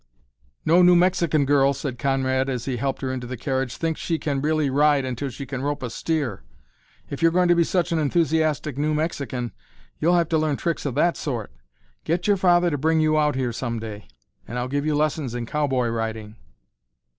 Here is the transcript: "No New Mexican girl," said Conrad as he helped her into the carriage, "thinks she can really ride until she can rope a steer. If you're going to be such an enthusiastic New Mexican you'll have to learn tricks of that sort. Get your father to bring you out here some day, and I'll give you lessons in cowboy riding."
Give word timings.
"No 0.65 0.81
New 0.81 0.95
Mexican 0.95 1.45
girl," 1.45 1.75
said 1.75 1.99
Conrad 1.99 2.49
as 2.49 2.65
he 2.65 2.77
helped 2.77 3.03
her 3.03 3.13
into 3.13 3.27
the 3.27 3.37
carriage, 3.37 3.75
"thinks 3.77 4.01
she 4.01 4.17
can 4.17 4.41
really 4.41 4.67
ride 4.67 5.05
until 5.05 5.29
she 5.29 5.45
can 5.45 5.61
rope 5.61 5.83
a 5.83 5.91
steer. 5.91 6.41
If 7.11 7.21
you're 7.21 7.29
going 7.31 7.49
to 7.49 7.55
be 7.55 7.63
such 7.63 7.91
an 7.91 7.99
enthusiastic 7.99 8.79
New 8.79 8.95
Mexican 8.95 9.51
you'll 9.99 10.15
have 10.15 10.29
to 10.29 10.39
learn 10.39 10.57
tricks 10.57 10.87
of 10.87 10.95
that 10.95 11.17
sort. 11.17 11.51
Get 12.03 12.25
your 12.25 12.37
father 12.37 12.71
to 12.71 12.79
bring 12.79 12.99
you 12.99 13.15
out 13.19 13.35
here 13.35 13.53
some 13.53 13.79
day, 13.79 14.07
and 14.47 14.57
I'll 14.57 14.67
give 14.67 14.87
you 14.87 14.95
lessons 14.95 15.35
in 15.35 15.45
cowboy 15.45 15.89
riding." 15.89 16.35